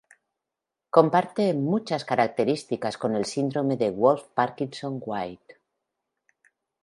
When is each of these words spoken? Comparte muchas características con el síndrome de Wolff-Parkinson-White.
Comparte 0.89 1.53
muchas 1.53 2.05
características 2.05 2.97
con 2.97 3.15
el 3.15 3.23
síndrome 3.25 3.77
de 3.77 3.91
Wolff-Parkinson-White. 3.91 5.57